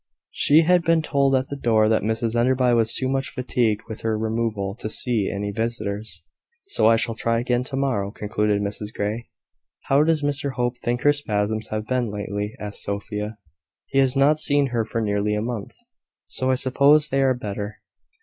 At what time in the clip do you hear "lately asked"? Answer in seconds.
12.09-12.81